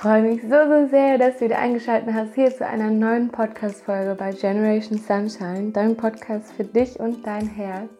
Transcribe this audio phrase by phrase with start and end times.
[0.00, 4.14] freue mich so, so sehr, dass du wieder eingeschaltet hast hier zu einer neuen Podcast-Folge
[4.14, 7.90] bei Generation Sunshine, dein Podcast für dich und dein Herz.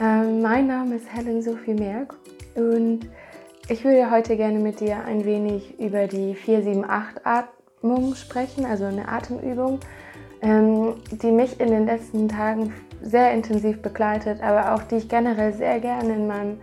[0.00, 2.14] Ähm, mein Name ist Helen Sophie Merck
[2.54, 3.00] und
[3.68, 9.80] ich würde heute gerne mit dir ein wenig über die 478-Atmung sprechen, also eine Atemübung,
[10.40, 15.52] ähm, die mich in den letzten Tagen sehr intensiv begleitet, aber auch die ich generell
[15.52, 16.56] sehr gerne in meinem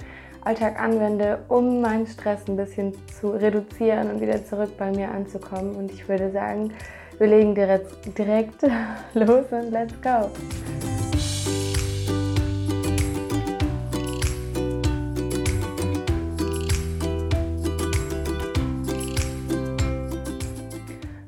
[0.45, 5.75] Alltag anwende, um meinen Stress ein bisschen zu reduzieren und wieder zurück bei mir anzukommen.
[5.75, 6.71] Und ich würde sagen,
[7.17, 8.61] wir legen direkt, direkt
[9.15, 10.29] los und let's go.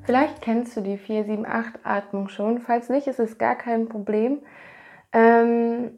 [0.06, 2.60] Vielleicht kennst du die 478-Atmung schon.
[2.60, 4.44] Falls nicht, ist es gar kein Problem.
[5.12, 5.98] Ähm,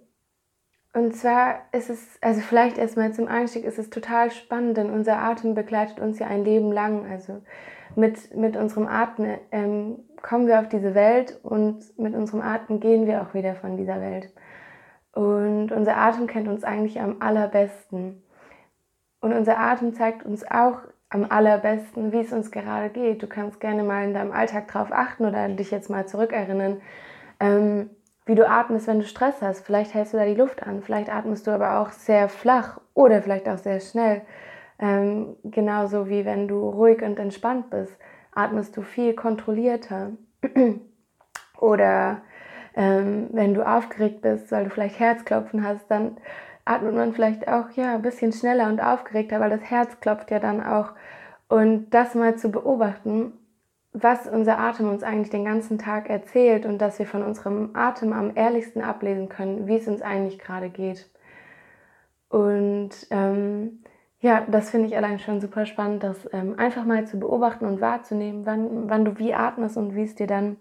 [0.93, 5.19] und zwar ist es, also vielleicht erstmal zum Einstieg, ist es total spannend, denn unser
[5.19, 7.05] Atem begleitet uns ja ein Leben lang.
[7.09, 7.41] Also
[7.95, 13.05] mit, mit unserem Atem ähm, kommen wir auf diese Welt und mit unserem Atem gehen
[13.05, 14.33] wir auch wieder von dieser Welt.
[15.13, 18.23] Und unser Atem kennt uns eigentlich am allerbesten.
[19.21, 20.79] Und unser Atem zeigt uns auch
[21.09, 23.21] am allerbesten, wie es uns gerade geht.
[23.21, 26.81] Du kannst gerne mal in deinem Alltag drauf achten oder dich jetzt mal zurückerinnern.
[27.39, 27.89] Ähm,
[28.29, 29.65] wie du atmest, wenn du Stress hast.
[29.65, 33.23] Vielleicht hältst du da die Luft an, vielleicht atmest du aber auch sehr flach oder
[33.23, 34.21] vielleicht auch sehr schnell.
[34.77, 37.97] Ähm, genauso wie wenn du ruhig und entspannt bist,
[38.33, 40.11] atmest du viel kontrollierter.
[41.59, 42.21] oder
[42.75, 46.17] ähm, wenn du aufgeregt bist, weil du vielleicht Herzklopfen hast, dann
[46.65, 50.37] atmet man vielleicht auch ja, ein bisschen schneller und aufgeregter, weil das Herz klopft ja
[50.37, 50.91] dann auch.
[51.47, 53.33] Und das mal zu beobachten
[54.01, 58.13] was unser Atem uns eigentlich den ganzen Tag erzählt und dass wir von unserem Atem
[58.13, 61.09] am ehrlichsten ablesen können, wie es uns eigentlich gerade geht.
[62.29, 63.83] Und ähm,
[64.21, 67.81] ja, das finde ich allein schon super spannend, das ähm, einfach mal zu beobachten und
[67.81, 70.57] wahrzunehmen, wann, wann du wie atmest und wie es dir dann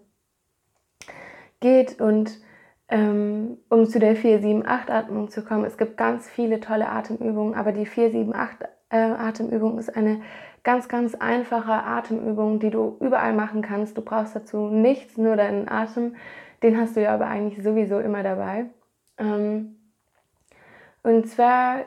[1.59, 1.99] geht.
[1.99, 2.39] Und
[2.87, 7.85] ähm, um zu der 4-7-8-Atmung zu kommen, es gibt ganz viele tolle Atemübungen, aber die
[7.85, 10.21] 4-7-8-Atemübung äh, ist eine
[10.63, 13.97] ganz, ganz einfache Atemübung, die du überall machen kannst.
[13.97, 16.15] Du brauchst dazu nichts, nur deinen Atem.
[16.63, 18.65] Den hast du ja aber eigentlich sowieso immer dabei.
[19.17, 19.77] Ähm,
[21.03, 21.85] und zwar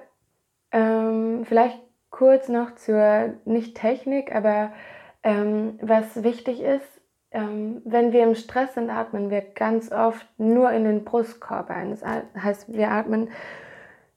[0.71, 4.72] ähm, vielleicht kurz noch zur, nicht Technik, aber
[5.22, 7.03] ähm, was wichtig ist,
[7.34, 11.89] wenn wir im Stress sind, atmen wir ganz oft nur in den Brustkorb ein.
[11.89, 13.31] Das heißt, wir atmen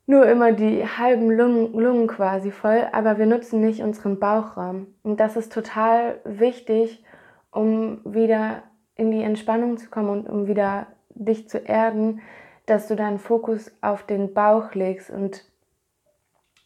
[0.08, 4.88] nur immer die halben Lungen, Lungen quasi voll, aber wir nutzen nicht unseren Bauchraum.
[5.04, 7.04] Und das ist total wichtig,
[7.52, 8.64] um wieder
[8.96, 12.22] in die Entspannung zu kommen und um wieder dich zu erden,
[12.66, 15.10] dass du deinen Fokus auf den Bauch legst.
[15.10, 15.44] Und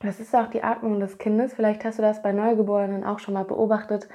[0.02, 1.54] das ist auch die Atmung des Kindes.
[1.54, 4.08] Vielleicht hast du das bei Neugeborenen auch schon mal beobachtet.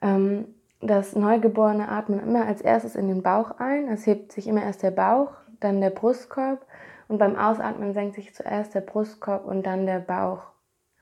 [0.00, 0.46] Ähm,
[0.80, 3.88] das Neugeborene atmen immer als erstes in den Bauch ein.
[3.88, 6.66] Es hebt sich immer erst der Bauch, dann der Brustkorb
[7.12, 10.44] und beim Ausatmen senkt sich zuerst der Brustkorb und dann der Bauch.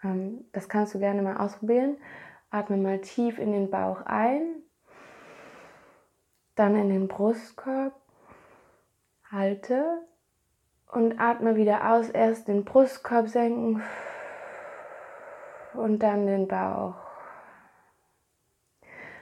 [0.02, 1.98] Ähm, das kannst du gerne mal ausprobieren.
[2.50, 4.56] Atme mal tief in den Bauch ein,
[6.56, 7.92] dann in den Brustkorb,
[9.30, 10.00] halte
[10.90, 12.10] und atme wieder aus.
[12.10, 13.80] Erst den Brustkorb senken
[15.74, 16.96] und dann den Bauch.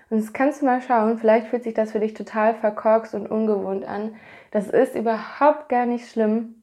[0.09, 3.27] Und jetzt kannst du mal schauen, vielleicht fühlt sich das für dich total verkorkst und
[3.27, 4.17] ungewohnt an.
[4.53, 6.58] Das ist überhaupt gar nicht schlimm.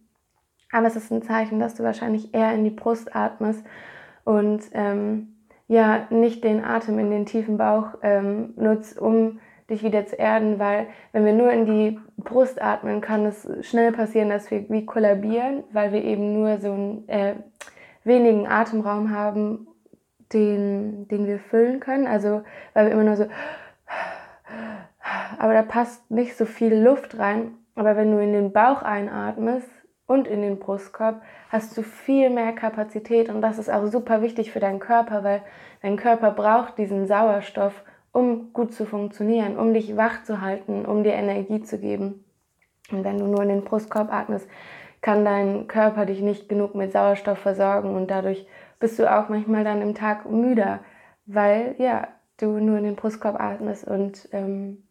[0.76, 3.66] Aber es ist ein Zeichen, dass du wahrscheinlich eher in die Brust atmest
[4.26, 5.38] und ähm,
[5.70, 10.60] ja, nicht den Atem in den tiefen Bauch ähm, nutzt, um dich wieder zu erden,
[10.60, 14.86] weil wenn wir nur in die Brust atmen, kann es schnell passieren, dass wir wie
[14.86, 17.36] kollabieren, weil wir eben nur so einen äh,
[18.04, 19.68] wenigen Atemraum haben,
[20.34, 22.06] den, den wir füllen können.
[22.06, 22.44] Also
[22.74, 23.28] weil wir immer nur so,
[25.40, 27.54] aber da passt nicht so viel Luft rein.
[27.76, 29.70] Aber wenn du in den Bauch einatmest,
[30.08, 34.52] und in den Brustkorb hast du viel mehr Kapazität und das ist auch super wichtig
[34.52, 35.42] für deinen Körper, weil
[35.82, 41.04] dein Körper braucht diesen Sauerstoff, um gut zu funktionieren, um dich wach zu halten, um
[41.04, 42.24] dir Energie zu geben.
[42.92, 44.48] Und wenn du nur in den Brustkorb atmest,
[45.02, 48.48] kann dein Körper dich nicht genug mit Sauerstoff versorgen und dadurch
[48.80, 50.80] bist du auch manchmal dann im Tag müder,
[51.26, 52.08] weil ja,
[52.38, 54.85] du nur in den Brustkorb atmest und ähm,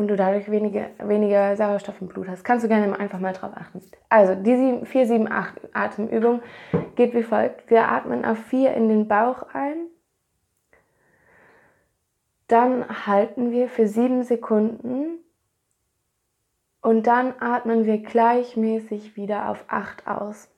[0.00, 2.42] und du dadurch weniger, weniger Sauerstoff im Blut hast.
[2.42, 3.82] Kannst du gerne einfach mal drauf achten.
[4.08, 6.40] Also, die 4-7-8 Atemübung
[6.96, 7.70] geht wie folgt.
[7.70, 9.76] Wir atmen auf 4 in den Bauch ein.
[12.48, 15.18] Dann halten wir für 7 Sekunden.
[16.80, 20.48] Und dann atmen wir gleichmäßig wieder auf 8 aus.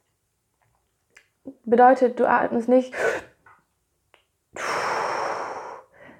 [1.64, 2.94] Bedeutet, du atmest nicht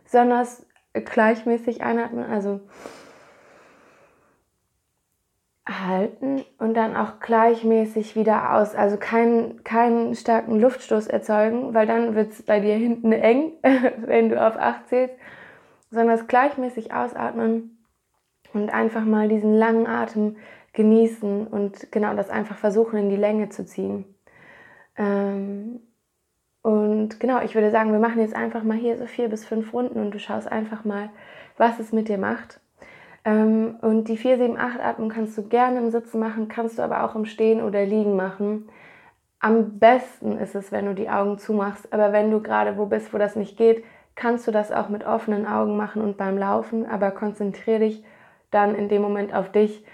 [0.02, 2.60] besonders gleichmäßig einatmen, also
[5.66, 8.74] halten und dann auch gleichmäßig wieder aus.
[8.74, 13.52] Also keinen, keinen starken Luftstoß erzeugen, weil dann wird es bei dir hinten eng,
[13.98, 15.14] wenn du auf 8 zählst,
[15.90, 17.84] sondern es gleichmäßig ausatmen
[18.52, 20.36] und einfach mal diesen langen Atem
[20.72, 24.04] genießen und genau das einfach versuchen in die Länge zu ziehen.
[24.96, 25.80] Ähm,
[26.62, 29.72] und genau, ich würde sagen, wir machen jetzt einfach mal hier so vier bis fünf
[29.72, 31.10] Runden und du schaust einfach mal,
[31.56, 32.61] was es mit dir macht.
[33.24, 37.24] Ähm, und die 4-7-8-Atmung kannst du gerne im Sitzen machen, kannst du aber auch im
[37.24, 38.68] Stehen oder Liegen machen.
[39.38, 43.12] Am besten ist es, wenn du die Augen zumachst, aber wenn du gerade wo bist,
[43.12, 43.84] wo das nicht geht,
[44.14, 48.04] kannst du das auch mit offenen Augen machen und beim Laufen, aber konzentriere dich
[48.50, 49.84] dann in dem Moment auf dich.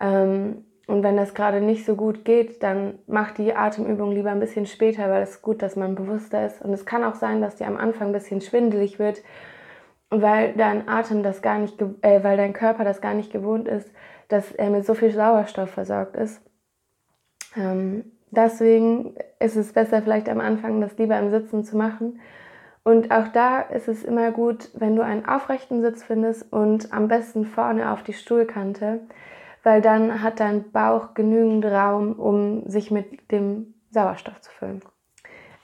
[0.00, 4.40] Ähm, und wenn das gerade nicht so gut geht, dann mach die Atemübung lieber ein
[4.40, 6.60] bisschen später, weil es ist gut, dass man bewusster ist.
[6.60, 9.22] Und es kann auch sein, dass dir am Anfang ein bisschen schwindelig wird
[10.10, 13.90] weil dein Atem das gar nicht, äh, weil dein Körper das gar nicht gewohnt ist,
[14.28, 16.40] dass er mit so viel Sauerstoff versorgt ist.
[17.56, 22.20] Ähm, deswegen ist es besser, vielleicht am Anfang das lieber im Sitzen zu machen.
[22.84, 27.08] Und auch da ist es immer gut, wenn du einen aufrechten Sitz findest und am
[27.08, 29.00] besten vorne auf die Stuhlkante,
[29.62, 34.82] weil dann hat dein Bauch genügend Raum, um sich mit dem Sauerstoff zu füllen.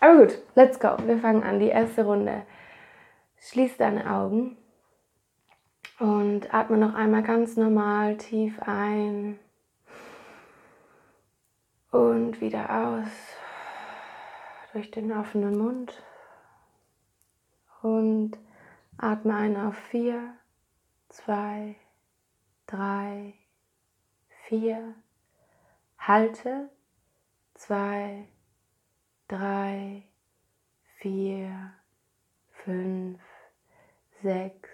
[0.00, 0.96] Aber gut, let's go.
[1.04, 1.60] Wir fangen an.
[1.60, 2.42] Die erste Runde.
[3.40, 4.56] Schließ deine Augen
[5.98, 9.38] und atme noch einmal ganz normal tief ein
[11.90, 13.08] und wieder aus
[14.72, 16.02] durch den offenen Mund
[17.82, 18.38] und
[18.98, 20.34] atme ein auf vier,
[21.08, 21.74] zwei,
[22.66, 23.34] drei,
[24.46, 24.94] vier,
[25.98, 26.70] halte.
[27.60, 28.26] Zwei,
[29.28, 30.02] drei,
[30.96, 31.74] vier,
[32.64, 33.20] fünf,
[34.22, 34.68] sechs,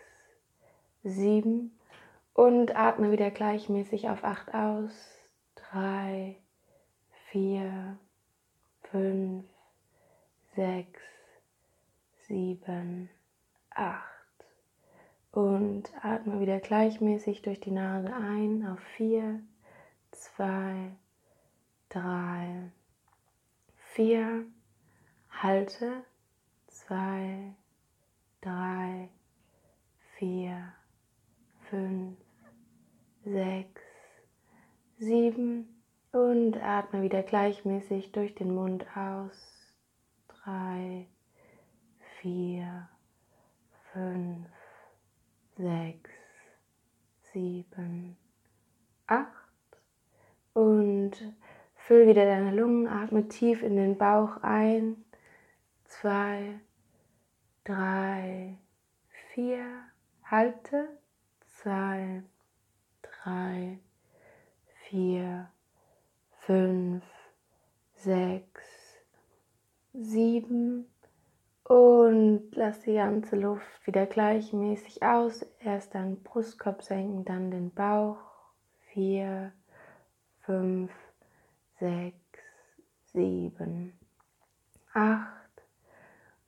[1.02, 1.78] sieben
[2.34, 4.92] und atme wieder gleichmäßig auf acht aus.
[5.54, 6.36] Drei,
[7.30, 7.98] vier,
[8.90, 9.44] fünf,
[10.54, 11.00] sechs,
[12.26, 13.08] sieben,
[13.70, 14.04] acht.
[15.32, 19.40] Und atme wieder gleichmäßig durch die Nase ein auf vier,
[20.10, 20.92] zwei,
[21.88, 22.70] drei,
[23.76, 24.46] vier.
[25.30, 26.04] Halte
[26.68, 27.54] zwei,
[28.46, 29.08] drei,
[30.18, 30.72] vier,
[31.68, 32.16] fünf,
[33.24, 33.82] sechs,
[34.98, 35.82] sieben
[36.12, 39.74] und atme wieder gleichmäßig durch den Mund aus.
[40.28, 41.08] Drei,
[42.20, 42.88] vier,
[43.92, 44.48] fünf,
[45.56, 46.10] sechs,
[47.32, 48.16] sieben,
[49.08, 49.32] acht
[50.54, 51.12] und
[51.74, 55.04] füll wieder deine Lungen, atme tief in den Bauch ein.
[55.84, 56.60] Zwei,
[57.66, 58.56] drei,
[59.34, 59.82] vier,
[60.22, 60.88] halte,
[61.46, 62.22] zwei,
[63.02, 63.78] drei,
[64.88, 65.50] vier,
[66.38, 67.04] fünf,
[67.94, 69.00] sechs,
[69.92, 70.86] sieben
[71.64, 75.42] und lass die ganze Luft wieder gleichmäßig aus.
[75.58, 78.18] Erst deinen Brustkorb senken, dann den Bauch.
[78.92, 79.52] Vier,
[80.42, 80.92] fünf,
[81.80, 82.16] sechs,
[83.12, 83.98] sieben,
[84.94, 85.45] acht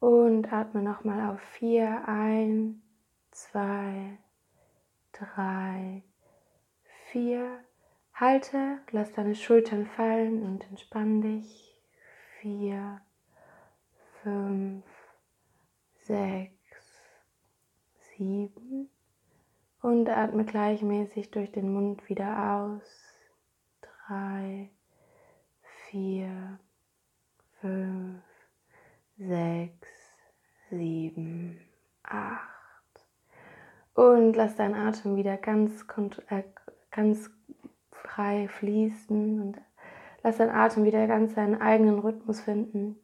[0.01, 2.83] und atme nochmal auf vier ein,
[3.31, 4.19] zwei,
[5.13, 6.03] drei,
[7.11, 7.65] vier.
[8.15, 11.81] Halte, lass deine Schultern fallen und entspann dich.
[12.41, 13.01] Vier,
[14.23, 14.85] fünf,
[15.95, 16.53] sechs,
[18.17, 18.91] sieben.
[19.81, 22.83] Und atme gleichmäßig durch den Mund wieder aus.
[23.81, 24.71] Drei,
[25.89, 26.59] vier,
[27.61, 28.28] fünf,
[29.19, 29.89] sechs,
[30.71, 31.61] sieben,
[32.03, 32.49] acht.
[33.95, 35.85] Und lass deinen Atem wieder ganz,
[36.29, 36.45] äh,
[36.91, 37.31] ganz
[37.91, 39.61] frei fließen und
[40.23, 42.97] lass deinen Atem wieder ganz seinen eigenen Rhythmus finden.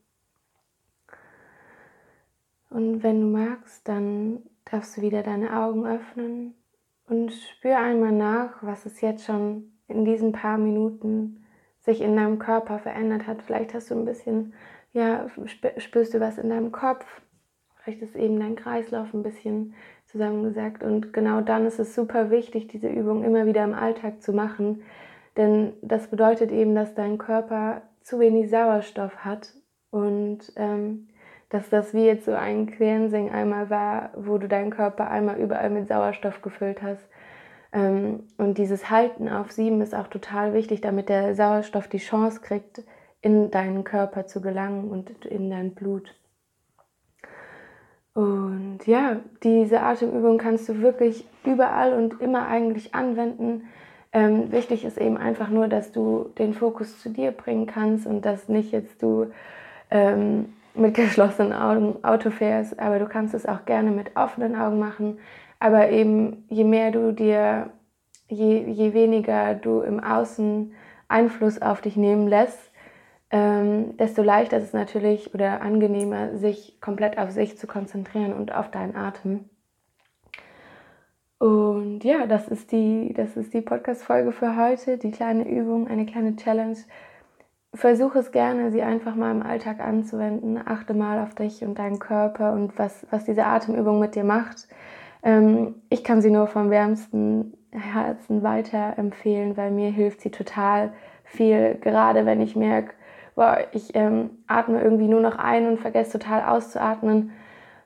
[2.71, 6.54] Und wenn du magst, dann darfst du wieder deine Augen öffnen
[7.09, 11.44] und spür einmal nach, was es jetzt schon in diesen paar Minuten
[11.80, 13.42] sich in deinem Körper verändert hat.
[13.42, 14.54] Vielleicht hast du ein bisschen
[14.94, 15.26] ja,
[15.76, 17.04] spürst du was in deinem Kopf.
[17.82, 19.74] Vielleicht ist eben dein Kreislauf ein bisschen
[20.06, 20.82] zusammengesagt.
[20.82, 24.82] Und genau dann ist es super wichtig, diese Übung immer wieder im Alltag zu machen.
[25.36, 29.52] Denn das bedeutet eben, dass dein Körper zu wenig Sauerstoff hat
[29.90, 31.08] und ähm,
[31.48, 35.70] dass das wie jetzt so ein Cleansing einmal war, wo du deinen Körper einmal überall
[35.70, 37.08] mit Sauerstoff gefüllt hast.
[37.72, 42.40] Ähm, und dieses Halten auf sieben ist auch total wichtig, damit der Sauerstoff die Chance
[42.40, 42.84] kriegt,
[43.25, 46.14] in deinen Körper zu gelangen und in dein Blut.
[48.12, 53.64] Und ja, diese Atemübung kannst du wirklich überall und immer eigentlich anwenden.
[54.12, 58.26] Ähm, wichtig ist eben einfach nur, dass du den Fokus zu dir bringen kannst und
[58.26, 59.33] dass nicht jetzt du
[59.90, 64.78] ähm, mit geschlossenen Augen Auto fährst, aber du kannst es auch gerne mit offenen Augen
[64.78, 65.19] machen.
[65.61, 67.71] Aber eben je mehr du dir,
[68.28, 70.75] je, je weniger du im Außen
[71.09, 72.71] Einfluss auf dich nehmen lässt,
[73.31, 78.54] ähm, desto leichter ist es natürlich oder angenehmer, sich komplett auf sich zu konzentrieren und
[78.54, 79.49] auf deinen Atem.
[81.38, 86.07] Und ja, das ist die, das ist die Podcast-Folge für heute, die kleine Übung, eine
[86.07, 86.76] kleine Challenge.
[87.75, 90.61] Versuche es gerne, sie einfach mal im Alltag anzuwenden.
[90.64, 94.69] Achte mal auf dich und deinen Körper und was, was diese Atemübung mit dir macht.
[95.25, 100.93] Ähm, ich kann sie nur vom wärmsten Herzen weiterempfehlen, weil mir hilft sie total
[101.25, 102.95] viel, gerade wenn ich merke,
[103.34, 107.32] boah, ich ähm, atme irgendwie nur noch ein und vergesse total auszuatmen,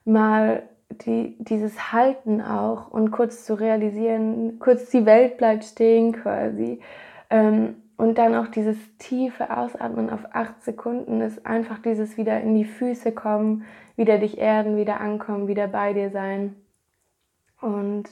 [0.05, 0.63] mal
[1.05, 6.79] die, dieses Halten auch und kurz zu realisieren, kurz die Welt bleibt stehen quasi.
[7.29, 12.55] Ähm, und dann auch dieses tiefe Ausatmen auf acht Sekunden ist einfach dieses wieder in
[12.55, 13.65] die Füße kommen,
[13.97, 16.55] wieder dich erden, wieder ankommen, wieder bei dir sein.
[17.59, 18.05] Und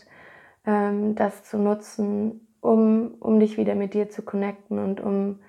[0.65, 5.39] ähm, das zu nutzen, um, um dich wieder mit dir zu connecten und um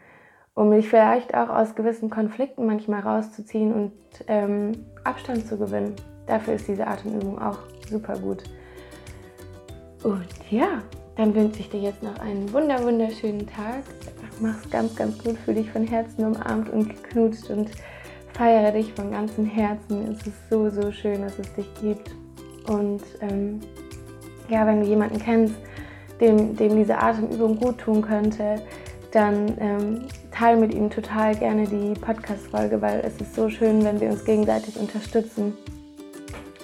[0.58, 3.92] um dich vielleicht auch aus gewissen Konflikten manchmal rauszuziehen und
[4.26, 4.72] ähm,
[5.04, 5.94] Abstand zu gewinnen.
[6.26, 8.42] Dafür ist diese Atemübung auch super gut.
[10.02, 10.82] Und ja,
[11.16, 13.84] dann wünsche ich dir jetzt noch einen wunder wunderschönen Tag.
[14.40, 17.70] Mach's ganz, ganz gut, fühl dich von Herzen umarmt und geknutscht und
[18.34, 20.10] feiere dich von ganzem Herzen.
[20.10, 22.10] Es ist so, so schön, dass es dich gibt.
[22.68, 23.60] Und ähm,
[24.48, 25.54] ja, wenn du jemanden kennst,
[26.20, 28.56] dem, dem diese Atemübung gut tun könnte,
[29.12, 34.00] dann ähm, teile mit ihm total gerne die Podcast-Folge, weil es ist so schön, wenn
[34.00, 35.56] wir uns gegenseitig unterstützen.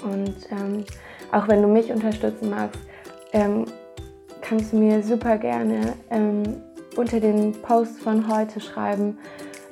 [0.03, 0.85] Und ähm,
[1.33, 2.81] auch wenn du mich unterstützen magst,
[3.33, 3.65] ähm,
[4.43, 6.43] kannst du mir super gerne ähm,
[6.95, 9.19] unter den Posts von heute schreiben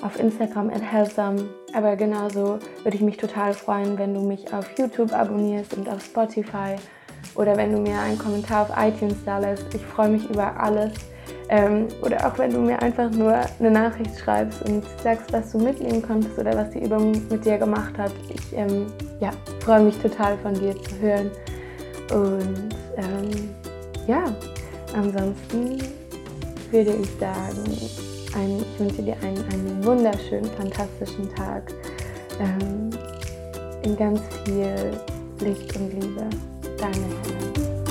[0.00, 1.49] auf Instagram at Healthsome.
[1.73, 6.02] Aber genauso würde ich mich total freuen, wenn du mich auf YouTube abonnierst und auf
[6.02, 6.75] Spotify
[7.37, 9.73] oder wenn du mir einen Kommentar auf iTunes da lässt.
[9.75, 10.92] Ich freue mich über alles.
[11.49, 15.59] Ähm, oder auch wenn du mir einfach nur eine Nachricht schreibst und sagst, was du
[15.59, 18.13] mitnehmen konntest oder was die Übung mit dir gemacht hat.
[18.29, 18.87] Ich ähm,
[19.21, 19.31] ja,
[19.61, 21.31] freue mich total von dir zu hören.
[22.11, 23.51] Und ähm,
[24.07, 24.25] ja,
[24.95, 25.79] ansonsten
[26.71, 27.65] würde ich sagen,
[28.35, 31.73] ein, ich wünsche dir einen, einen wunderschönen, fantastischen Tag
[32.41, 32.91] ähm,
[33.83, 34.93] in ganz viel
[35.41, 36.27] Licht und Liebe.
[36.79, 37.82] Deine Helen.